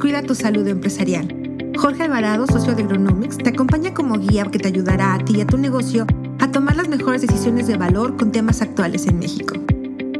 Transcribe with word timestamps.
Cuida 0.00 0.22
tu 0.22 0.34
salud 0.34 0.66
empresarial. 0.68 1.28
Jorge 1.76 2.02
Alvarado, 2.02 2.46
socio 2.46 2.74
de 2.74 2.82
Gronomics, 2.82 3.38
te 3.38 3.50
acompaña 3.50 3.94
como 3.94 4.18
guía 4.18 4.44
que 4.44 4.58
te 4.58 4.68
ayudará 4.68 5.14
a 5.14 5.24
ti 5.24 5.36
y 5.36 5.40
a 5.40 5.46
tu 5.46 5.56
negocio 5.58 6.06
a 6.38 6.50
tomar 6.50 6.76
las 6.76 6.88
mejores 6.88 7.22
decisiones 7.22 7.66
de 7.66 7.76
valor 7.76 8.16
con 8.16 8.32
temas 8.32 8.62
actuales 8.62 9.06
en 9.06 9.18
México. 9.18 9.54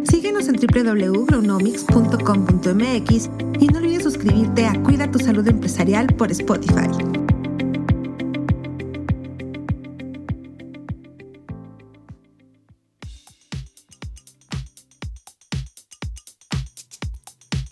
Síguenos 0.04 0.48
en 0.48 0.56
www.gronomics.com.mx 0.56 3.30
y 3.60 3.66
no 3.66 3.78
olvides 3.78 4.02
suscribirte 4.04 4.66
a 4.66 4.82
Cuida 4.82 5.10
tu 5.10 5.18
salud 5.18 5.48
empresarial 5.48 6.06
por 6.14 6.30
Spotify. 6.30 6.88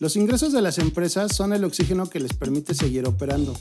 Los 0.04 0.16
ingresos 0.16 0.52
de 0.52 0.60
las 0.60 0.76
empresas 0.76 1.34
son 1.34 1.54
el 1.54 1.64
oxígeno 1.64 2.10
que 2.10 2.20
les 2.20 2.34
permite 2.34 2.74
seguir 2.74 3.08
operando. 3.08 3.54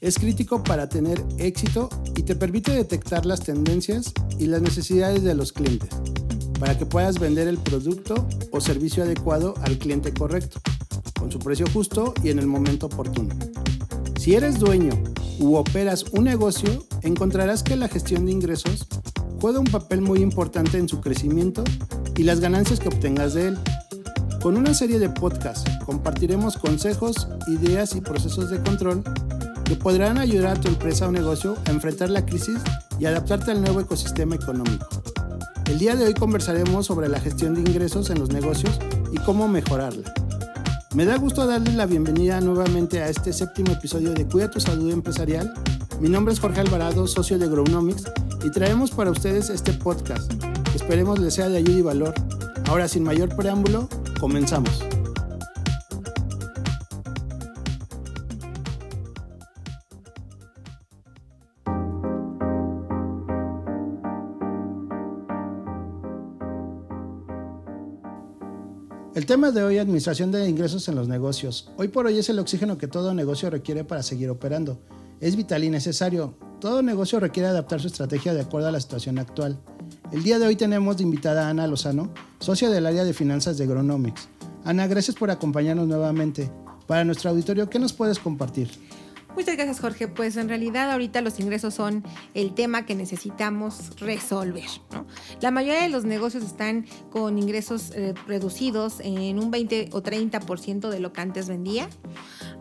Es 0.00 0.20
crítico 0.20 0.62
para 0.62 0.88
tener 0.88 1.20
éxito 1.36 1.88
y 2.16 2.22
te 2.22 2.36
permite 2.36 2.70
detectar 2.70 3.26
las 3.26 3.40
tendencias 3.40 4.12
y 4.38 4.46
las 4.46 4.62
necesidades 4.62 5.24
de 5.24 5.34
los 5.34 5.52
clientes, 5.52 5.88
para 6.60 6.78
que 6.78 6.86
puedas 6.86 7.18
vender 7.18 7.48
el 7.48 7.58
producto 7.58 8.24
o 8.52 8.60
servicio 8.60 9.02
adecuado 9.02 9.54
al 9.62 9.78
cliente 9.78 10.14
correcto, 10.14 10.60
con 11.18 11.32
su 11.32 11.40
precio 11.40 11.66
justo 11.72 12.14
y 12.22 12.28
en 12.28 12.38
el 12.38 12.46
momento 12.46 12.86
oportuno. 12.86 13.34
Si 14.16 14.36
eres 14.36 14.60
dueño 14.60 14.92
u 15.40 15.56
operas 15.56 16.04
un 16.12 16.22
negocio, 16.22 16.86
encontrarás 17.02 17.64
que 17.64 17.74
la 17.74 17.88
gestión 17.88 18.26
de 18.26 18.30
ingresos 18.30 18.86
juega 19.40 19.58
un 19.58 19.66
papel 19.66 20.02
muy 20.02 20.20
importante 20.20 20.78
en 20.78 20.88
su 20.88 21.00
crecimiento 21.00 21.64
y 22.16 22.22
las 22.22 22.38
ganancias 22.38 22.78
que 22.78 22.86
obtengas 22.86 23.34
de 23.34 23.48
él. 23.48 23.58
Con 24.42 24.56
una 24.56 24.72
serie 24.72 24.98
de 24.98 25.10
podcasts 25.10 25.70
compartiremos 25.84 26.56
consejos, 26.56 27.28
ideas 27.46 27.94
y 27.94 28.00
procesos 28.00 28.48
de 28.48 28.58
control 28.62 29.04
que 29.64 29.76
podrán 29.76 30.16
ayudar 30.16 30.56
a 30.56 30.60
tu 30.60 30.68
empresa 30.68 31.06
o 31.06 31.12
negocio 31.12 31.58
a 31.66 31.70
enfrentar 31.70 32.08
la 32.08 32.24
crisis 32.24 32.58
y 32.98 33.04
adaptarte 33.04 33.50
al 33.50 33.60
nuevo 33.60 33.82
ecosistema 33.82 34.36
económico. 34.36 34.88
El 35.66 35.78
día 35.78 35.94
de 35.94 36.06
hoy 36.06 36.14
conversaremos 36.14 36.86
sobre 36.86 37.10
la 37.10 37.20
gestión 37.20 37.54
de 37.54 37.60
ingresos 37.60 38.08
en 38.08 38.18
los 38.18 38.30
negocios 38.30 38.78
y 39.12 39.18
cómo 39.18 39.46
mejorarla. 39.46 40.10
Me 40.94 41.04
da 41.04 41.16
gusto 41.18 41.46
darles 41.46 41.74
la 41.74 41.84
bienvenida 41.84 42.40
nuevamente 42.40 43.02
a 43.02 43.10
este 43.10 43.34
séptimo 43.34 43.72
episodio 43.72 44.12
de 44.14 44.26
Cuida 44.26 44.50
tu 44.50 44.58
Salud 44.58 44.90
Empresarial. 44.90 45.52
Mi 46.00 46.08
nombre 46.08 46.32
es 46.32 46.40
Jorge 46.40 46.60
Alvarado, 46.60 47.06
socio 47.06 47.38
de 47.38 47.46
Grownomics, 47.46 48.04
y 48.42 48.50
traemos 48.50 48.90
para 48.90 49.10
ustedes 49.10 49.50
este 49.50 49.74
podcast. 49.74 50.32
Esperemos 50.74 51.18
les 51.18 51.34
sea 51.34 51.50
de 51.50 51.58
ayuda 51.58 51.78
y 51.78 51.82
valor. 51.82 52.14
Ahora, 52.66 52.88
sin 52.88 53.04
mayor 53.04 53.34
preámbulo, 53.36 53.88
Comenzamos. 54.20 54.70
El 69.14 69.26
tema 69.26 69.50
de 69.52 69.62
hoy, 69.62 69.78
administración 69.78 70.30
de 70.30 70.48
ingresos 70.48 70.86
en 70.88 70.96
los 70.96 71.08
negocios. 71.08 71.70
Hoy 71.78 71.88
por 71.88 72.06
hoy 72.06 72.18
es 72.18 72.28
el 72.28 72.38
oxígeno 72.38 72.76
que 72.76 72.88
todo 72.88 73.14
negocio 73.14 73.48
requiere 73.48 73.84
para 73.84 74.02
seguir 74.02 74.28
operando. 74.28 74.78
Es 75.20 75.34
vital 75.34 75.64
y 75.64 75.70
necesario. 75.70 76.34
Todo 76.60 76.82
negocio 76.82 77.20
requiere 77.20 77.48
adaptar 77.48 77.80
su 77.80 77.86
estrategia 77.86 78.34
de 78.34 78.42
acuerdo 78.42 78.68
a 78.68 78.72
la 78.72 78.80
situación 78.80 79.18
actual. 79.18 79.58
El 80.12 80.22
día 80.22 80.38
de 80.38 80.46
hoy 80.46 80.56
tenemos 80.56 81.00
invitada 81.00 81.46
a 81.46 81.50
Ana 81.50 81.66
Lozano, 81.66 82.12
socia 82.40 82.70
del 82.70 82.86
área 82.86 83.04
de 83.04 83.14
finanzas 83.14 83.58
de 83.58 83.66
Gronomics. 83.66 84.28
Ana, 84.64 84.86
gracias 84.86 85.16
por 85.16 85.30
acompañarnos 85.30 85.86
nuevamente. 85.86 86.50
Para 86.86 87.04
nuestro 87.04 87.30
auditorio, 87.30 87.70
¿qué 87.70 87.78
nos 87.78 87.92
puedes 87.92 88.18
compartir? 88.18 88.68
Muchas 89.36 89.56
gracias, 89.56 89.80
Jorge. 89.80 90.08
Pues 90.08 90.36
en 90.36 90.48
realidad 90.48 90.90
ahorita 90.90 91.20
los 91.20 91.38
ingresos 91.38 91.72
son 91.72 92.02
el 92.34 92.52
tema 92.52 92.84
que 92.84 92.94
necesitamos 92.94 93.96
resolver. 94.00 94.66
La 95.40 95.50
mayoría 95.50 95.82
de 95.82 95.88
los 95.88 96.04
negocios 96.04 96.42
están 96.42 96.86
con 97.10 97.38
ingresos 97.38 97.92
eh, 97.94 98.14
reducidos 98.26 98.98
en 99.00 99.38
un 99.38 99.50
20 99.50 99.90
o 99.92 100.02
30% 100.02 100.88
de 100.88 101.00
lo 101.00 101.12
que 101.12 101.20
antes 101.20 101.48
vendía. 101.48 101.88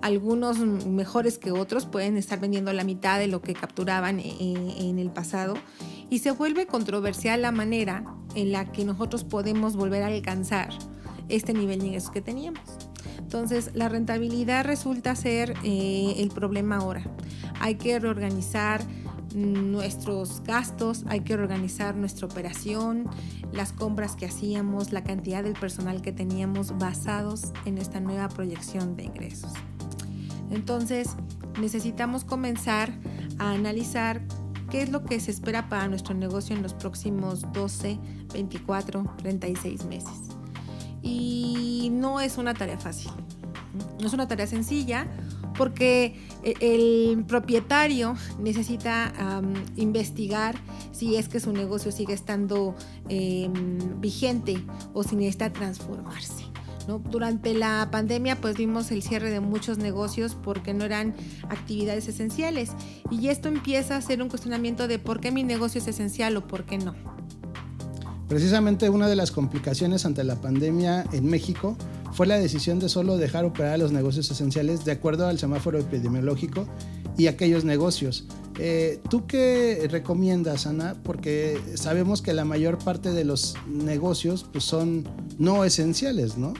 Algunos 0.01 0.59
mejores 0.59 1.37
que 1.37 1.51
otros 1.51 1.85
pueden 1.85 2.17
estar 2.17 2.39
vendiendo 2.39 2.71
la 2.73 2.83
mitad 2.83 3.19
de 3.19 3.27
lo 3.27 3.41
que 3.41 3.53
capturaban 3.53 4.19
eh, 4.19 4.33
en 4.79 4.97
el 4.97 5.11
pasado 5.11 5.55
y 6.09 6.19
se 6.19 6.31
vuelve 6.31 6.67
controversial 6.67 7.41
la 7.41 7.51
manera 7.51 8.05
en 8.35 8.51
la 8.51 8.71
que 8.71 8.85
nosotros 8.85 9.23
podemos 9.23 9.75
volver 9.75 10.03
a 10.03 10.07
alcanzar 10.07 10.69
este 11.27 11.53
nivel 11.53 11.79
de 11.79 11.87
ingresos 11.87 12.11
que 12.11 12.21
teníamos. 12.21 12.61
Entonces, 13.17 13.71
la 13.73 13.89
rentabilidad 13.89 14.65
resulta 14.65 15.15
ser 15.15 15.53
eh, 15.63 16.15
el 16.17 16.29
problema 16.29 16.77
ahora. 16.77 17.03
Hay 17.59 17.75
que 17.75 17.99
reorganizar 17.99 18.81
nuestros 19.35 20.41
gastos, 20.43 21.05
hay 21.07 21.21
que 21.21 21.37
reorganizar 21.37 21.95
nuestra 21.95 22.25
operación, 22.25 23.07
las 23.51 23.71
compras 23.71 24.15
que 24.15 24.25
hacíamos, 24.25 24.91
la 24.91 25.03
cantidad 25.03 25.43
del 25.43 25.53
personal 25.53 26.01
que 26.01 26.11
teníamos 26.11 26.77
basados 26.77 27.51
en 27.65 27.77
esta 27.77 27.99
nueva 27.99 28.29
proyección 28.29 28.95
de 28.95 29.03
ingresos. 29.03 29.53
Entonces, 30.51 31.09
necesitamos 31.59 32.23
comenzar 32.23 32.91
a 33.37 33.51
analizar 33.51 34.21
qué 34.69 34.81
es 34.81 34.89
lo 34.89 35.03
que 35.03 35.19
se 35.19 35.31
espera 35.31 35.69
para 35.69 35.87
nuestro 35.87 36.13
negocio 36.13 36.55
en 36.55 36.61
los 36.61 36.73
próximos 36.73 37.45
12, 37.53 37.99
24, 38.33 39.15
36 39.17 39.85
meses. 39.85 40.29
Y 41.01 41.89
no 41.93 42.19
es 42.19 42.37
una 42.37 42.53
tarea 42.53 42.77
fácil, 42.77 43.11
no 43.99 44.07
es 44.07 44.13
una 44.13 44.27
tarea 44.27 44.47
sencilla 44.47 45.07
porque 45.57 46.15
e, 46.43 46.55
el 46.61 47.25
propietario 47.25 48.15
necesita 48.39 49.41
investigar 49.75 50.55
si 50.91 51.15
es 51.15 51.27
que 51.29 51.39
su 51.39 51.51
negocio 51.51 51.91
sigue 51.91 52.13
estando 52.13 52.75
em, 53.09 53.99
vigente 53.99 54.63
o 54.93 55.03
si 55.03 55.15
necesita 55.15 55.51
transformarse. 55.51 56.48
Durante 56.97 57.53
la 57.53 57.89
pandemia 57.91 58.35
pues 58.41 58.57
vimos 58.57 58.89
el 58.89 59.03
cierre 59.03 59.29
de 59.29 59.39
muchos 59.39 59.77
negocios 59.77 60.35
porque 60.41 60.73
no 60.73 60.85
eran 60.85 61.13
actividades 61.49 62.07
esenciales 62.07 62.71
y 63.11 63.27
esto 63.27 63.47
empieza 63.47 63.95
a 63.95 64.01
ser 64.01 64.23
un 64.23 64.29
cuestionamiento 64.29 64.87
de 64.87 64.97
por 64.97 65.19
qué 65.19 65.31
mi 65.31 65.43
negocio 65.43 65.79
es 65.79 65.87
esencial 65.87 66.35
o 66.37 66.47
por 66.47 66.65
qué 66.65 66.79
no. 66.79 66.95
Precisamente 68.27 68.89
una 68.89 69.07
de 69.07 69.15
las 69.15 69.31
complicaciones 69.31 70.05
ante 70.05 70.23
la 70.23 70.35
pandemia 70.35 71.05
en 71.13 71.27
México 71.27 71.77
fue 72.13 72.27
la 72.27 72.39
decisión 72.39 72.79
de 72.79 72.89
solo 72.89 73.17
dejar 73.17 73.45
operar 73.45 73.79
los 73.79 73.91
negocios 73.91 74.29
esenciales 74.31 74.85
de 74.85 74.91
acuerdo 74.91 75.27
al 75.27 75.37
semáforo 75.39 75.79
epidemiológico 75.79 76.67
y 77.17 77.27
aquellos 77.27 77.65
negocios. 77.65 78.25
Eh, 78.59 78.99
¿Tú 79.09 79.25
qué 79.25 79.87
recomiendas, 79.89 80.67
Ana? 80.67 80.95
Porque 81.03 81.59
sabemos 81.75 82.21
que 82.21 82.33
la 82.33 82.45
mayor 82.45 82.77
parte 82.77 83.11
de 83.11 83.23
los 83.23 83.55
negocios 83.67 84.45
pues, 84.51 84.63
son 84.63 85.07
no 85.37 85.63
esenciales, 85.63 86.37
¿no? 86.37 86.53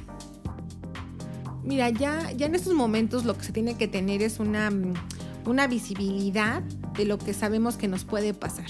Mira, 1.70 1.92
ya, 1.92 2.32
ya 2.32 2.48
en 2.48 2.56
estos 2.56 2.74
momentos 2.74 3.26
lo 3.26 3.38
que 3.38 3.44
se 3.44 3.52
tiene 3.52 3.78
que 3.78 3.88
tener 3.88 4.24
es 4.24 4.40
una, 4.40 4.72
una 5.46 5.68
visibilidad 5.68 6.64
de 6.98 7.06
lo 7.06 7.20
que 7.20 7.32
sabemos 7.32 7.78
que 7.78 7.88
nos 7.88 8.06
puede 8.06 8.34
pasar. 8.34 8.66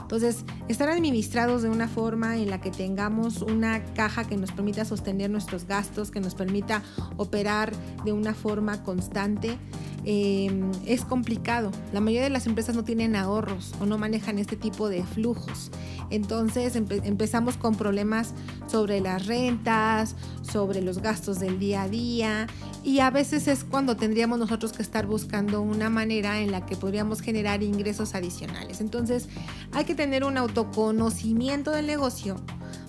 Entonces, 0.00 0.44
estar 0.68 0.88
administrados 0.88 1.62
de 1.62 1.68
una 1.68 1.88
forma 1.88 2.36
en 2.36 2.48
la 2.48 2.60
que 2.60 2.70
tengamos 2.70 3.42
una 3.42 3.82
caja 3.94 4.22
que 4.22 4.36
nos 4.36 4.52
permita 4.52 4.84
sostener 4.84 5.30
nuestros 5.30 5.66
gastos, 5.66 6.12
que 6.12 6.20
nos 6.20 6.36
permita 6.36 6.84
operar 7.16 7.72
de 8.04 8.12
una 8.12 8.34
forma 8.34 8.84
constante, 8.84 9.58
em, 10.04 10.70
es 10.86 11.04
complicado. 11.04 11.72
La 11.92 12.00
mayoría 12.00 12.22
de 12.22 12.30
las 12.30 12.46
empresas 12.46 12.76
no 12.76 12.84
tienen 12.84 13.16
ahorros 13.16 13.74
o 13.80 13.86
no 13.86 13.98
manejan 13.98 14.38
este 14.38 14.54
tipo 14.54 14.88
de 14.88 15.02
flujos. 15.02 15.72
Entonces 16.10 16.76
empezamos 16.76 17.56
con 17.56 17.74
problemas 17.74 18.34
sobre 18.72 19.00
las 19.00 19.26
rentas, 19.26 20.16
sobre 20.50 20.80
los 20.80 21.02
gastos 21.02 21.38
del 21.38 21.58
día 21.58 21.82
a 21.82 21.88
día 21.90 22.46
y 22.82 23.00
a 23.00 23.10
veces 23.10 23.46
es 23.46 23.64
cuando 23.64 23.98
tendríamos 23.98 24.38
nosotros 24.38 24.72
que 24.72 24.80
estar 24.80 25.06
buscando 25.06 25.60
una 25.60 25.90
manera 25.90 26.40
en 26.40 26.50
la 26.50 26.64
que 26.64 26.74
podríamos 26.74 27.20
generar 27.20 27.62
ingresos 27.62 28.14
adicionales. 28.14 28.80
Entonces 28.80 29.28
hay 29.72 29.84
que 29.84 29.94
tener 29.94 30.24
un 30.24 30.38
autoconocimiento 30.38 31.70
del 31.70 31.86
negocio 31.86 32.36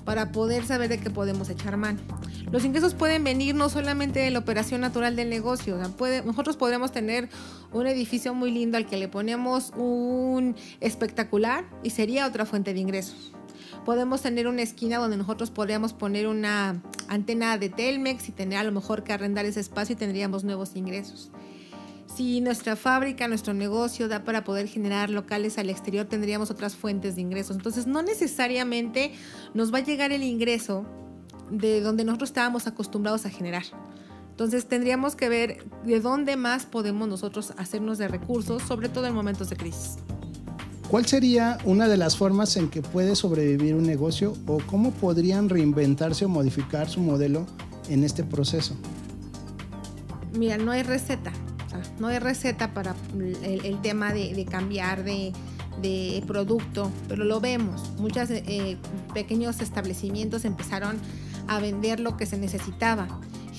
para 0.06 0.32
poder 0.32 0.66
saber 0.66 0.88
de 0.88 1.00
qué 1.00 1.10
podemos 1.10 1.50
echar 1.50 1.76
mano. 1.76 2.00
Los 2.50 2.64
ingresos 2.64 2.94
pueden 2.94 3.26
venir 3.26 3.54
no 3.54 3.68
solamente 3.68 4.22
de 4.22 4.32
la 4.32 4.40
operación 4.40 4.80
natural 4.80 5.18
del 5.18 5.30
negocio, 5.30 5.78
nosotros 6.26 6.56
podemos 6.56 6.94
tener 6.94 7.28
un 7.74 7.88
edificio 7.88 8.34
muy 8.34 8.52
lindo 8.52 8.78
al 8.78 8.86
que 8.86 8.96
le 8.96 9.10
ponemos 9.10 9.74
un 9.76 10.56
espectacular 10.80 11.66
y 11.84 11.90
sería 11.90 12.26
otra 12.26 12.46
fuente 12.46 12.74
de 12.74 12.80
ingresos. 12.80 13.34
Podemos 13.86 14.22
tener 14.22 14.48
una 14.48 14.62
esquina 14.62 14.98
donde 14.98 15.18
nosotros 15.18 15.52
podríamos 15.52 15.94
poner 15.94 16.28
una 16.28 16.82
antena 17.08 17.58
de 17.58 17.70
Telmex 17.70 18.30
y 18.30 18.32
tener 18.32 18.60
a 18.60 18.64
lo 18.64 18.72
mejor 18.72 19.04
que 19.04 19.14
arrendar 19.14 19.46
ese 19.46 19.60
espacio 19.60 19.94
y 19.94 19.96
tendríamos 19.98 20.44
nuevos 20.44 20.76
ingresos. 20.76 21.32
Si 22.16 22.42
nuestra 22.42 22.76
fábrica, 22.76 23.28
nuestro 23.28 23.54
negocio 23.54 24.08
da 24.08 24.24
para 24.24 24.44
poder 24.44 24.68
generar 24.68 25.10
locales 25.10 25.58
al 25.58 25.70
exterior, 25.70 26.06
tendríamos 26.06 26.52
otras 26.52 26.76
fuentes 26.76 27.16
de 27.16 27.22
ingresos. 27.22 27.56
Entonces, 27.58 27.88
no 27.88 28.04
necesariamente 28.04 29.14
nos 29.54 29.74
va 29.74 29.80
a 29.80 29.84
llegar 29.84 30.12
el 30.12 30.24
ingreso 30.24 30.86
de 31.50 31.82
donde 31.82 32.06
nosotros 32.06 32.30
estábamos 32.30 32.68
acostumbrados 32.68 33.26
a 33.26 33.30
generar. 33.30 33.64
Entonces 34.30 34.66
tendríamos 34.68 35.16
que 35.16 35.30
ver 35.30 35.64
de 35.86 36.00
dónde 36.00 36.38
más 36.38 36.66
podemos 36.66 37.08
nosotros 37.08 37.54
hacernos 37.58 38.00
de 38.00 38.08
recursos, 38.08 38.64
sobre 38.64 38.90
todo 38.90 39.06
en 39.06 39.14
momentos 39.14 39.50
de 39.50 39.56
crisis. 39.56 39.98
¿Cuál 40.94 41.08
sería 41.08 41.58
una 41.66 41.88
de 41.88 41.98
las 41.98 42.18
formas 42.18 42.56
en 42.56 42.70
que 42.70 42.84
puede 42.84 43.16
sobrevivir 43.16 43.74
un 43.74 43.82
negocio 43.82 44.38
o 44.46 44.60
cómo 44.68 44.92
podrían 44.92 45.50
reinventarse 45.50 46.26
o 46.26 46.30
modificar 46.30 46.88
su 46.88 47.02
modelo 47.02 47.48
en 47.90 48.04
este 48.04 48.24
proceso? 48.24 48.76
Mira, 50.38 50.60
no 50.60 50.70
hay 50.70 50.84
receta. 50.84 51.32
no 51.98 52.10
hay 52.10 52.20
receta 52.20 52.76
para 52.76 52.96
el, 53.42 53.82
tema 53.82 54.14
de, 54.14 54.46
cambiar 54.46 55.04
de, 55.04 56.24
producto, 56.28 56.92
pero 57.08 57.24
lo 57.24 57.40
vemos. 57.40 57.90
Muchos 57.98 58.30
eh, 58.30 58.78
pequeños 59.16 59.62
establecimientos 59.62 60.46
empezaron 60.46 60.98
a 61.48 61.60
vender 61.60 62.02
lo 62.02 62.18
que 62.18 62.28
se 62.28 62.38
necesitaba 62.38 63.08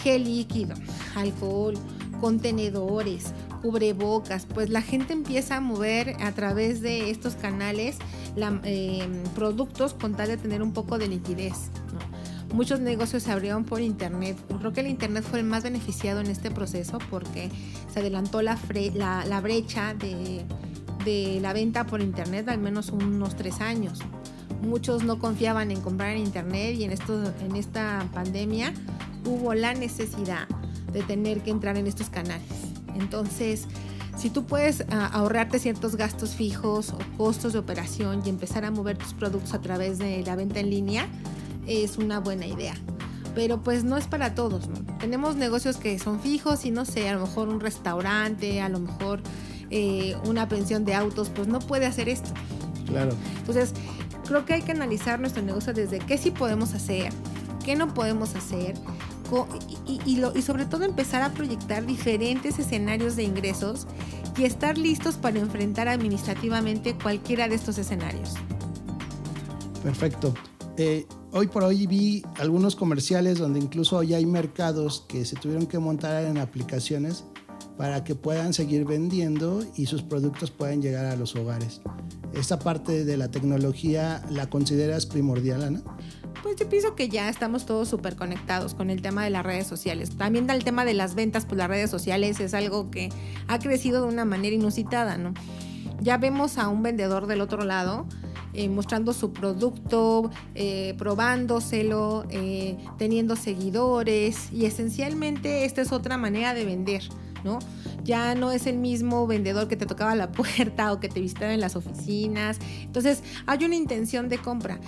gel 0.04 0.22
líquido, 0.22 0.76
alcohol, 1.16 1.75
contenedores, 2.20 3.32
cubrebocas, 3.64 4.44
pues 4.44 4.69
la 4.69 4.82
gente 4.82 5.14
empieza 5.14 5.56
a 5.56 5.61
mover 5.61 6.16
a 6.20 6.32
través 6.32 6.82
de 6.82 7.08
estos 7.08 7.34
canales 7.34 7.96
em, 8.37 9.22
productos 9.34 9.94
con 9.94 10.14
tal 10.14 10.28
de 10.28 10.37
tener 10.37 10.61
un 10.62 10.75
poco 10.75 10.99
de 10.99 11.08
liquidez. 11.08 11.70
Muchos 12.52 12.81
negocios 12.81 13.22
se 13.22 13.32
abrieron 13.32 13.64
por 13.64 13.81
internet. 13.81 14.37
Creo 14.58 14.75
que 14.75 14.81
el 14.81 14.88
internet 14.88 15.25
fue 15.25 15.38
el 15.38 15.46
más 15.46 15.62
beneficiado 15.62 16.20
en 16.20 16.26
este 16.26 16.50
proceso 16.50 16.99
porque 17.08 17.50
se 17.90 18.00
adelantó 18.00 18.43
la, 18.43 18.58
la, 18.94 19.40
brecha 19.40 19.94
de, 19.94 20.44
de 21.06 21.38
la 21.40 21.55
venta 21.55 21.87
por 21.87 22.02
internet 22.02 22.46
al 22.50 22.58
menos 22.58 22.90
unos 22.90 23.34
tres 23.34 23.62
años 23.62 24.00
muchos 24.62 25.05
no 25.05 25.19
confiaban 25.19 25.70
en 25.70 25.81
comprar 25.81 26.10
en 26.10 26.19
internet 26.19 26.76
y 26.76 26.84
en, 26.84 26.93
esto, 26.93 27.22
en 27.40 27.55
esta 27.56 28.08
pandemia 28.14 28.72
hubo 29.26 29.52
la 29.52 29.75
necesidad 29.75 30.49
de 30.93 31.02
tener 31.02 31.43
que 31.43 31.50
entrar 31.50 31.76
en 31.76 31.87
estos 31.87 32.08
canales. 32.08 32.73
Entonces, 32.94 33.67
si 34.17 34.31
tú 34.31 34.44
puedes 34.44 34.85
ah, 34.91 35.11
ahorrarte 35.12 35.58
ciertos 35.58 35.96
gastos 35.96 36.35
fijos 36.35 36.91
o 36.91 36.99
costos 37.17 37.52
de 37.52 37.58
operación 37.58 38.23
y 38.25 38.29
empezar 38.29 38.64
a 38.64 38.70
mover 38.70 38.96
tus 38.96 39.14
productos 39.14 39.55
a 39.55 39.61
través 39.61 39.99
de 39.99 40.23
la 40.23 40.37
venta 40.37 40.61
en 40.61 40.70
línea, 40.70 41.08
es 41.67 41.99
una 41.99 42.20
buena 42.20 42.46
idea. 42.46 42.75
Pero 43.35 43.61
pues 43.62 43.82
no 43.82 43.96
es 43.96 44.06
para 44.06 44.35
todos, 44.35 44.69
Tenemos 45.00 45.35
negocios 45.35 45.76
que 45.76 45.99
son 45.99 46.20
fijos 46.20 46.64
y 46.64 46.70
no 46.70 46.85
sé, 46.85 47.08
a 47.08 47.14
lo 47.14 47.26
mejor 47.26 47.49
un 47.49 47.61
restaurante, 47.61 48.61
a 48.62 48.69
lo 48.69 48.79
mejor 48.79 49.20
eh, 49.70 50.17
una 50.25 50.49
pensión 50.49 50.85
de 50.85 50.94
autos, 50.94 51.31
pues 51.31 51.49
no 51.49 51.58
puede 51.58 51.87
hacer 51.87 52.08
esto. 52.08 52.31
Claro. 52.87 53.12
Entonces, 53.38 53.73
creo 54.26 54.44
que 54.44 54.55
hay 54.55 54.62
que 54.62 54.73
analizar 54.73 55.19
nuestro 55.19 55.43
negocio 55.43 55.73
desde 55.73 55.99
qué 55.99 56.17
sí 56.17 56.31
podemos 56.31 56.75
hacer, 56.75 57.12
qué 57.64 57.75
no 57.75 57.93
podemos 57.93 58.37
hacer, 58.37 58.75
y, 59.86 60.00
y, 60.04 60.42
sobre 60.42 60.66
todo 60.66 60.84
empezar 60.84 61.22
a 61.22 61.32
proyectar 61.32 61.84
diferentes 61.86 62.58
escenarios 62.58 63.16
de 63.16 63.24
ingresos 63.24 63.86
y 64.36 64.44
estar 64.44 64.78
listos 64.78 65.16
para 65.16 65.38
enfrentar 65.38 65.88
administrativamente 65.88 66.96
cualquiera 66.96 67.48
de 67.48 67.54
estos 67.54 67.78
escenarios. 67.78 68.34
Perfecto. 69.82 70.34
Eh, 70.76 71.06
hoy 71.32 71.46
por 71.46 71.62
hoy 71.62 71.86
vi 71.86 72.24
algunos 72.40 72.74
comerciales 72.74 73.38
donde 73.38 73.60
incluso 73.60 74.02
ya 74.02 74.16
hay 74.16 74.26
mercados 74.26 75.04
que 75.08 75.24
se 75.24 75.36
tuvieron 75.36 75.66
que 75.66 75.78
montar 75.78 76.24
en 76.24 76.38
aplicaciones 76.38 77.24
para 77.76 78.04
que 78.04 78.14
puedan 78.14 78.52
seguir 78.52 78.84
vendiendo 78.84 79.64
y 79.76 79.86
sus 79.86 80.02
productos 80.02 80.50
puedan 80.50 80.80
llegar 80.80 81.06
a 81.06 81.16
los 81.16 81.34
hogares. 81.36 81.80
Esta 82.32 82.58
parte 82.58 83.04
de 83.04 83.16
la 83.16 83.30
tecnología 83.30 84.22
la 84.30 84.48
consideras 84.48 85.06
primordial, 85.06 85.62
Ana? 85.62 85.82
Pues 86.44 86.56
yo 86.56 86.69
pienso 86.69 86.94
que 86.94 87.08
ya 87.08 87.31
estamos 87.31 87.64
todos 87.64 87.88
súper 87.88 88.17
conectados 88.17 88.75
con 88.75 88.91
el 88.91 89.00
tema 89.00 89.25
de 89.25 89.31
las 89.31 89.46
redes 89.46 89.67
sociales. 89.67 90.11
También 90.11 90.49
el 90.50 90.62
tema 90.62 90.85
de 90.85 90.93
las 90.93 91.14
ventas, 91.14 91.46
pues 91.46 91.56
las 91.56 91.69
redes 91.69 91.88
sociales 91.88 92.38
es 92.38 92.52
algo 92.52 92.91
que 92.91 93.08
ha 93.49 93.58
crecido 93.58 94.02
de 94.02 94.12
una 94.12 94.26
manera 94.26 94.55
inusitada, 94.55 95.17
¿no? 95.17 95.32
Ya 96.02 96.19
vemos 96.19 96.58
a 96.58 96.69
un 96.69 96.82
vendedor 96.82 97.26
del 97.29 97.41
otro 97.41 97.64
lado 97.64 98.05
eh, 98.52 98.69
mostrando 98.69 99.14
su 99.14 99.32
producto, 99.32 100.31
eh, 100.55 100.94
probándoselo, 100.99 102.26
eh, 102.29 102.76
teniendo 102.99 103.37
seguidores 103.37 104.52
y 104.52 104.67
esencialmente 104.67 105.64
esta 105.64 105.81
es 105.81 105.93
otra 105.93 106.19
manera 106.19 106.52
de 106.52 106.67
vender, 106.67 107.05
¿no? 107.43 107.58
Ya 108.04 108.34
no 108.34 108.52
es 108.52 108.66
el 108.66 108.78
mismo 108.78 109.26
vendedor 109.26 109.66
que 109.66 109.76
te 109.76 109.86
tocaba 109.86 110.14
la 110.14 110.30
puerta 110.32 110.92
o 110.92 111.00
que 111.00 111.08
te 111.08 111.20
visitaba 111.20 111.52
en 111.52 111.60
las 111.60 111.74
oficinas. 111.74 112.58
Entonces, 112.82 113.22
hay 113.46 113.64
una 113.64 113.74
intención 113.74 114.28
de 114.28 114.38
compra. 114.38 114.78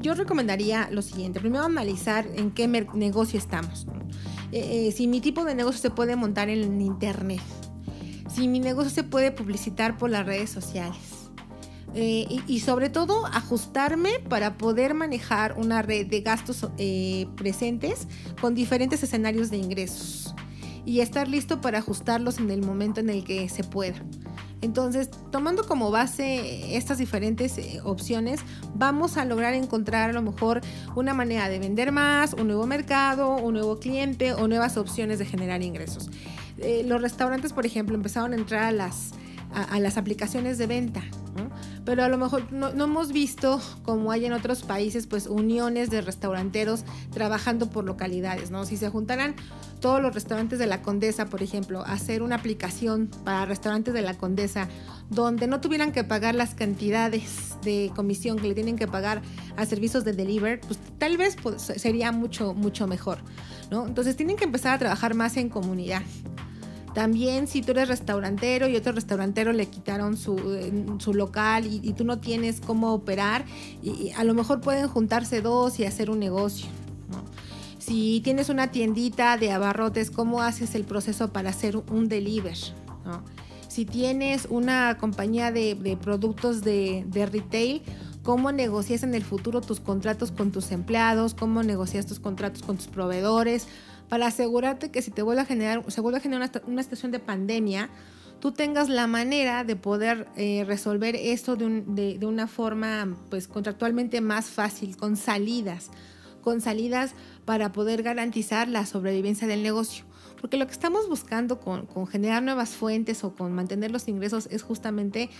Yo 0.00 0.14
recomendaría 0.14 0.88
lo 0.90 1.02
siguiente, 1.02 1.40
primero 1.40 1.64
analizar 1.64 2.26
en 2.36 2.52
qué 2.52 2.68
negocio 2.68 3.38
estamos. 3.38 3.86
Eh, 4.52 4.88
eh, 4.88 4.92
si 4.92 5.08
mi 5.08 5.20
tipo 5.20 5.44
de 5.44 5.54
negocio 5.54 5.80
se 5.80 5.90
puede 5.90 6.14
montar 6.14 6.48
en 6.48 6.80
internet, 6.80 7.40
si 8.32 8.46
mi 8.46 8.60
negocio 8.60 8.90
se 8.90 9.02
puede 9.02 9.32
publicitar 9.32 9.98
por 9.98 10.10
las 10.10 10.24
redes 10.24 10.50
sociales. 10.50 10.98
Eh, 11.98 12.42
y, 12.46 12.60
sobre 12.60 12.90
todo 12.90 13.24
ajustarme 13.24 14.18
para 14.28 14.58
poder 14.58 14.92
manejar 14.92 15.54
una 15.56 15.80
red 15.80 16.06
de 16.06 16.20
gastos 16.20 16.68
presentes 17.36 18.06
con 18.38 18.54
diferentes 18.54 19.02
escenarios 19.02 19.48
de 19.48 19.56
ingresos 19.56 20.25
y 20.86 21.00
estar 21.00 21.28
listo 21.28 21.60
para 21.60 21.78
ajustarlos 21.78 22.38
en 22.38 22.50
el 22.50 22.62
momento 22.62 23.00
en 23.00 23.10
el 23.10 23.24
que 23.24 23.48
se 23.50 23.64
pueda. 23.64 23.96
Entonces, 24.62 25.10
tomando 25.30 25.66
como 25.66 25.90
base 25.90 26.76
estas 26.76 26.96
diferentes 26.96 27.58
eh, 27.58 27.80
opciones, 27.84 28.40
vamos 28.74 29.18
a 29.18 29.24
lograr 29.26 29.52
encontrar 29.52 30.10
a 30.10 30.12
lo 30.14 30.22
mejor 30.22 30.62
una 30.94 31.12
manera 31.12 31.48
de 31.50 31.58
vender 31.58 31.92
más, 31.92 32.32
un 32.32 32.46
nuevo 32.46 32.66
mercado, 32.66 33.36
un 33.36 33.54
nuevo 33.54 33.78
cliente 33.78 34.32
o 34.32 34.48
nuevas 34.48 34.78
opciones 34.78 35.18
de 35.18 35.26
generar 35.26 35.62
ingresos. 35.62 36.08
Eh, 36.58 36.84
los 36.86 37.02
restaurantes, 37.02 37.52
por 37.52 37.66
ejemplo, 37.66 37.94
empezaron 37.94 38.32
a 38.32 38.36
entrar 38.36 38.64
a 38.64 38.72
las, 38.72 39.12
a, 39.56 39.80
las 39.80 39.96
aplicaciones 39.96 40.58
de 40.58 40.66
venta, 40.66 41.02
pero 41.84 42.04
a 42.04 42.08
lo 42.08 42.18
mejor 42.18 42.52
no, 42.52 42.72
no, 42.74 42.84
hemos 42.84 43.12
visto, 43.12 43.60
como 43.84 44.12
hay 44.12 44.26
en 44.26 44.34
otros 44.34 44.62
países, 44.62 45.06
pues 45.06 45.26
uniones 45.26 45.88
de 45.88 46.02
restauranteros 46.02 46.84
trabajando 47.10 47.70
por 47.70 47.84
localidades, 47.84 48.50
¿no? 48.50 48.66
Si 48.66 48.76
se 48.76 48.90
juntaran 48.90 49.34
todos 49.80 50.02
los 50.02 50.14
restaurantes 50.14 50.58
de 50.58 50.66
la 50.66 50.82
Condesa, 50.82 51.26
por 51.26 51.42
ejemplo, 51.42 51.82
hacer 51.86 52.22
una 52.22 52.36
aplicación 52.36 53.08
para 53.24 53.46
restaurantes 53.46 53.94
de 53.94 54.02
la 54.02 54.14
Condesa 54.14 54.68
donde 55.08 55.46
no 55.46 55.60
tuvieran 55.60 55.92
que 55.92 56.04
pagar 56.04 56.34
las 56.34 56.54
cantidades 56.54 57.56
de 57.62 57.90
comisión 57.94 58.38
que 58.38 58.48
le 58.48 58.54
tienen 58.54 58.76
que 58.76 58.86
pagar 58.86 59.22
a 59.56 59.64
servicios 59.64 60.04
de 60.04 60.12
delivery, 60.12 60.60
pues 60.66 60.78
tal 60.98 61.16
vez 61.16 61.36
pues, 61.42 61.62
sería 61.62 62.12
mucho, 62.12 62.52
mucho 62.52 62.86
mejor, 62.86 63.18
¿no? 63.70 63.86
Entonces 63.86 64.16
tienen 64.16 64.36
que 64.36 64.44
empezar 64.44 64.74
a 64.74 64.78
trabajar 64.78 65.14
más 65.14 65.36
en 65.36 65.48
comunidad. 65.48 66.02
También 66.96 67.46
si 67.46 67.60
tú 67.60 67.72
eres 67.72 67.88
restaurantero 67.88 68.68
y 68.68 68.74
otro 68.74 68.92
restaurantero 68.92 69.52
le 69.52 69.66
quitaron 69.66 70.16
su, 70.16 70.38
su 70.98 71.12
local 71.12 71.66
y, 71.66 71.92
tú 71.92 72.04
no 72.04 72.20
tienes 72.20 72.62
cómo 72.62 72.94
operar, 72.94 73.44
y, 73.82 74.12
a 74.16 74.24
lo 74.24 74.32
mejor 74.32 74.62
pueden 74.62 74.88
juntarse 74.88 75.42
dos 75.42 75.78
y 75.78 75.84
hacer 75.84 76.08
un 76.08 76.18
negocio. 76.18 76.68
Si 77.76 78.22
tienes 78.24 78.48
una 78.48 78.70
tiendita 78.70 79.36
de 79.36 79.52
abarrotes, 79.52 80.10
¿cómo 80.10 80.40
haces 80.40 80.74
el 80.74 80.84
proceso 80.84 81.34
para 81.34 81.50
hacer 81.50 81.76
un 81.76 82.08
deliver? 82.08 82.56
Si 83.68 83.84
tienes 83.84 84.46
una 84.48 84.96
compañía 84.96 85.52
de, 85.52 85.98
productos 86.00 86.62
de, 86.62 87.04
retail, 87.30 87.82
cómo 88.26 88.50
negocias 88.50 89.04
en 89.04 89.14
el 89.14 89.22
futuro 89.22 89.60
tus 89.60 89.78
contratos 89.78 90.32
con 90.32 90.50
tus 90.50 90.72
empleados, 90.72 91.32
cómo 91.32 91.62
negocias 91.62 92.06
tus 92.06 92.18
contratos 92.18 92.60
con 92.60 92.76
tus 92.76 92.88
proveedores, 92.88 93.68
para 94.08 94.26
asegurarte 94.26 94.90
que 94.90 95.00
si 95.00 95.12
te 95.12 95.22
vuelve 95.22 95.42
a 95.42 95.44
generar, 95.44 95.84
se 95.86 96.00
vuelve 96.00 96.18
a 96.18 96.20
generar 96.20 96.50
una, 96.66 96.82
situación 96.82 97.12
de 97.12 97.20
pandemia, 97.20 97.88
tú 98.40 98.50
tengas 98.50 98.88
la 98.88 99.06
manera 99.06 99.62
de 99.62 99.76
poder 99.76 100.26
eh, 100.34 100.64
resolver 100.66 101.14
esto 101.14 101.54
de, 101.54 102.18
de, 102.18 102.26
una 102.26 102.48
forma 102.48 103.16
pues 103.30 103.46
contractualmente 103.46 104.20
más 104.20 104.46
fácil, 104.46 104.96
con 104.96 105.16
salidas 105.16 105.90
con 106.42 106.60
salidas 106.60 107.14
para 107.44 107.72
poder 107.72 108.04
garantizar 108.04 108.68
la 108.68 108.86
sobrevivencia 108.86 109.48
del 109.48 109.64
negocio. 109.64 110.04
Porque 110.40 110.56
lo 110.56 110.66
que 110.66 110.72
estamos 110.72 111.08
buscando 111.08 111.60
con, 111.60 111.86
generar 112.06 112.42
nuevas 112.42 112.70
fuentes 112.70 113.24
o 113.24 113.34
con 113.34 113.52
mantener 113.52 113.90
los 113.90 114.08
ingresos 114.08 114.48
es 114.50 114.62
justamente 114.62 115.30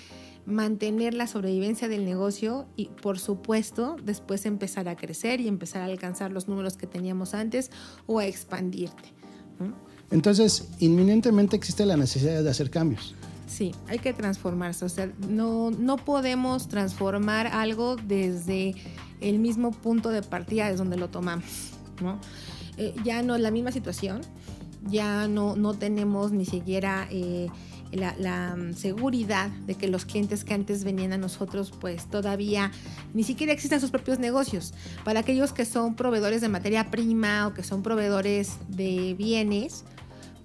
mantener 0.47 1.15
la 1.15 1.27
sobrevivencia 1.27 1.89
del 1.89 2.05
negocio 2.05 2.67
y 2.77 2.87
por 2.87 3.19
supuesto 3.19 3.97
después 4.03 4.47
empezar 4.47 4.89
a 4.89 4.97
crecer 4.97 5.41
y 5.41 5.49
empezar 5.49 5.83
a 5.83 5.87
alcanzar 5.87 6.31
los 6.31 6.47
números 6.47 6.77
que 6.77 6.87
teníamos 6.87 7.35
antes 7.35 7.71
o 8.07 8.21
a 8.21 8.27
expandirte. 8.27 9.13
Entonces, 10.11 10.69
inminentemente 10.79 11.57
existe 11.57 11.85
la 11.85 11.97
necesidad 11.97 12.43
de 12.43 12.51
hacer 12.51 12.71
cambios. 12.71 13.15
Sí, 13.47 13.75
hay 13.89 13.99
que 13.99 14.13
transformarse. 14.13 14.85
O 14.85 14.89
sea, 14.89 15.11
no, 15.29 15.71
no 15.71 15.97
podemos 15.97 16.69
transformar 16.69 17.47
algo 17.49 17.97
desde 17.97 18.75
el 19.21 19.39
mismo 19.39 19.71
punto 19.71 20.11
de 20.11 20.23
partida 20.23 20.71
es 20.71 20.79
donde 20.79 20.97
lo 20.97 21.09
tomamos, 21.09 21.73
¿no? 22.03 22.21
Eh, 22.77 22.95
ya 23.05 23.23
no 23.23 23.35
es 23.35 23.41
la 23.41 23.51
misma 23.51 23.73
situación, 23.73 24.21
ya 24.89 25.29
no, 25.29 25.57
no 25.57 25.75
tenemos 25.75 26.33
ni 26.33 26.45
siquiera 26.45 27.07
eh, 27.11 27.49
la, 27.93 28.57
mm, 28.57 28.75
seguridad 28.75 29.49
de 29.67 29.75
que 29.75 29.89
los 29.89 30.05
clientes 30.05 30.45
que 30.45 30.55
antes 30.55 30.85
venían 30.85 31.13
a 31.13 31.19
nosotros 31.19 31.73
pues 31.81 32.07
todavía 32.07 32.71
ni 33.15 33.23
siquiera 33.23 33.53
existen 33.53 33.81
sus 33.81 33.91
propios 33.91 34.19
negocios. 34.19 34.75
Para 35.05 35.21
aquellos 35.21 35.53
que 35.53 35.65
son 35.65 35.95
proveedores 35.95 36.41
de 36.41 36.49
materia 36.49 36.91
prima 36.91 37.47
o 37.47 37.55
que 37.55 37.63
son 37.63 37.83
proveedores 37.83 38.57
de 38.69 39.15
bienes, 39.15 39.85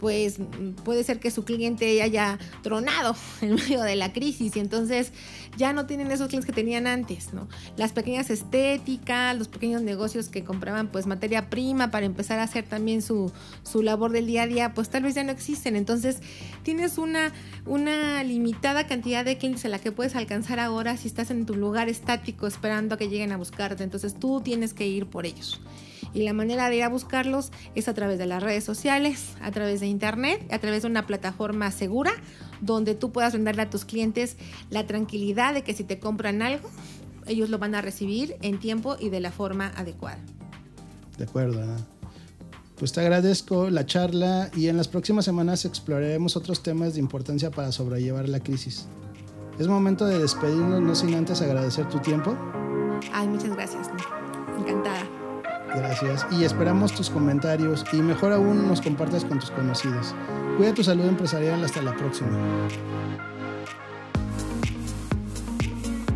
pues 0.02 0.40
puede 0.84 1.04
ser 1.04 1.20
que 1.20 1.30
su 1.30 1.46
cliente 1.46 2.02
haya 2.02 2.40
tronado 2.64 3.16
en 3.42 3.54
medio 3.54 3.84
de 3.84 3.96
la 3.96 4.12
crisis 4.12 4.56
y 4.56 4.60
entonces 4.60 5.14
ya 5.58 5.74
no 5.74 5.86
tienen 5.86 6.10
esos 6.10 6.28
clientes 6.28 6.48
que 6.48 6.54
tenían 6.54 6.88
antes, 6.88 7.34
¿no? 7.34 7.48
Las 7.78 7.92
pequeñas 7.92 8.32
estéticas, 8.32 9.38
los 9.38 9.48
pequeños 9.48 9.84
negocios 9.84 10.28
que 10.28 10.44
compraban 10.44 10.88
pues 10.88 11.06
materia 11.06 11.52
prima 11.52 11.92
para 11.92 12.08
empezar 12.08 12.40
a 12.40 12.44
hacer 12.44 12.66
también 12.66 13.04
su, 13.04 13.32
su 13.62 13.84
labor 13.84 14.12
del 14.12 14.26
día 14.26 14.44
a 14.44 14.48
día, 14.48 14.74
pues 14.74 14.90
tal 14.90 15.04
vez 15.04 15.14
ya 15.14 15.24
no 15.24 15.32
existen. 15.32 15.76
Entonces 15.76 16.22
tienes 16.64 16.98
una, 16.98 17.32
una 17.68 18.24
limitada 18.24 18.88
cantidad 18.88 19.24
de 19.24 19.38
clientes 19.38 19.64
a 19.66 19.70
la 19.70 19.78
que 19.78 19.92
puedes 19.92 20.16
alcanzar 20.16 20.60
ahora 20.60 20.98
si 20.98 21.08
estás 21.08 21.30
en 21.30 21.46
tu 21.46 21.56
lugar 21.56 21.90
estático 21.90 22.48
esperando 22.48 22.96
a 22.96 22.98
que 22.98 23.08
lleguen 23.08 23.34
a 23.34 23.38
buscarte. 23.38 23.84
Entonces 23.84 24.16
tú 24.20 24.42
tienes 24.42 24.74
que 24.74 24.88
ir 24.88 25.06
por 25.06 25.28
ellos. 25.28 25.62
Y 26.14 26.24
la 26.24 26.34
manera 26.34 26.70
de 26.70 26.78
ir 26.78 26.84
a 26.84 26.90
buscarlos 26.90 27.52
es 27.76 27.88
a 27.88 27.94
través 27.94 28.20
de 28.20 28.26
las 28.26 28.44
redes 28.44 28.64
sociales, 28.64 29.36
a 29.42 29.52
través 29.52 29.80
de 29.80 29.88
internet, 29.88 30.46
a 30.52 30.60
través 30.60 30.82
de 30.82 30.90
una 30.90 31.08
plataforma 31.08 31.72
segura 31.72 32.12
donde 32.62 32.96
tú 32.96 33.12
puedas 33.12 33.34
venderle 33.34 33.64
a 33.64 33.70
tus 33.70 33.86
clientes 33.86 34.38
la 34.70 34.86
tranquilidad 34.86 35.54
de 35.54 35.64
que 35.64 35.74
si 35.74 35.84
te 35.84 36.00
compran 36.00 36.42
algo, 36.42 36.70
ellos 37.28 37.50
lo 37.50 37.58
van 37.58 37.76
a 37.76 37.82
recibir 37.82 38.36
en 38.42 38.60
tiempo 38.60 38.98
y 39.00 39.10
de 39.10 39.20
la 39.20 39.32
forma 39.32 39.68
adecuada. 39.76 40.20
De 41.18 41.26
acuerdo. 41.26 41.62
Pues 42.78 42.94
te 42.94 43.02
agradezco 43.02 43.70
la 43.70 43.86
charla 43.86 44.50
y 44.56 44.68
en 44.68 44.78
las 44.78 44.88
próximas 44.88 45.26
semanas 45.26 45.66
exploraremos 45.66 46.36
otros 46.36 46.64
temas 46.64 46.96
de 46.96 47.00
importancia 47.00 47.52
para 47.52 47.72
sobrellevar 47.72 48.28
la 48.28 48.40
crisis. 48.40 48.88
Es 49.60 49.68
momento 49.68 50.06
de 50.06 50.18
despedirnos, 50.18 50.82
no 50.82 50.96
sin 50.96 51.14
antes 51.14 51.42
agradecer 51.42 51.88
tu 51.90 52.00
tiempo. 52.00 52.36
Ay, 53.14 53.28
muchas 53.28 53.52
gracias. 53.52 53.90
Encantada. 54.58 55.08
Gracias. 55.76 56.26
Y 56.32 56.44
esperamos 56.44 56.94
tus 56.94 57.10
comentarios 57.10 57.86
y 57.94 57.98
mejor 57.98 58.34
aún 58.34 58.68
nos 58.68 58.82
compartas 58.82 59.24
con 59.26 59.40
tus 59.40 59.52
conocidos. 59.52 60.14
Cuida 60.58 60.74
tu 60.74 60.84
salud 60.84 61.06
empresarial. 61.06 61.64
Hasta 61.64 61.82
la 61.82 61.96
próxima. 61.96 62.38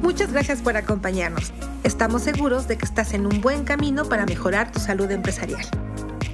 Muchas 0.02 0.32
gracias 0.32 0.62
por 0.62 0.78
acompañarnos. 0.78 1.52
Estamos 1.84 2.22
seguros 2.22 2.68
de 2.68 2.78
que 2.78 2.86
estás 2.86 3.14
en 3.14 3.26
un 3.26 3.42
buen 3.42 3.64
camino 3.64 4.06
para 4.06 4.26
mejorar 4.26 4.72
tu 4.72 4.80
salud 4.80 5.10
empresarial. 5.10 5.66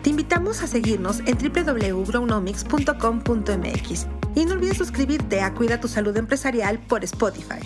Te 0.01 0.10
invitamos 0.10 0.62
a 0.63 0.68
seguirnos 0.68 1.20
en 1.25 1.38
www.grownomics.com.mx 1.38 4.08
y 4.36 4.46
no 4.46 4.54
olvides 4.54 4.78
suscribirte 4.78 5.42
a 5.42 5.54
Cuida 5.54 5.80
tu 5.80 5.88
Salud 5.88 6.18
Empresarial 6.18 6.80
por 6.80 7.04
Spotify. 7.04 7.60